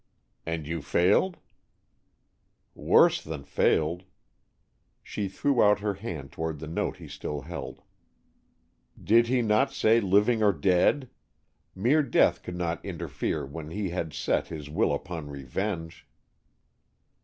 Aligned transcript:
"And 0.47 0.65
you 0.65 0.81
failed?" 0.81 1.37
"Worse 2.73 3.23
than 3.23 3.43
failed." 3.43 4.01
She 5.03 5.27
threw 5.27 5.61
out 5.63 5.81
her 5.81 5.93
hand 5.93 6.31
toward 6.31 6.57
the 6.57 6.65
note 6.65 6.97
he 6.97 7.07
still 7.07 7.41
held. 7.41 7.83
"Did 8.99 9.27
he 9.27 9.43
not 9.43 9.71
say, 9.71 9.99
living 10.01 10.41
or 10.41 10.53
dead? 10.53 11.07
Mere 11.75 12.01
death 12.01 12.41
could 12.41 12.55
not 12.57 12.83
interfere 12.83 13.45
when 13.45 13.69
he 13.69 13.89
had 13.89 14.11
set 14.11 14.47
his 14.47 14.71
will 14.71 14.91
upon 14.91 15.29
revenge." 15.29 16.07